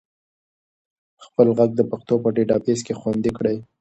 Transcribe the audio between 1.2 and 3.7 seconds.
خپل ږغ د پښتو په ډیټابیس کې خوندي کړئ.